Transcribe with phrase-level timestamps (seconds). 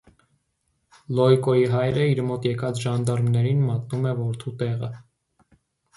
[1.19, 4.91] Լոյկոյի հայրը իր մոտ եկած ժանդարմներին մատնում է որդու տեղը։